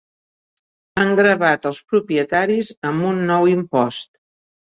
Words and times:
Han 1.01 1.11
gravat 1.19 1.67
els 1.71 1.81
propietaris 1.91 2.73
amb 2.93 3.05
un 3.11 3.21
nou 3.33 3.47
impost. 3.53 4.13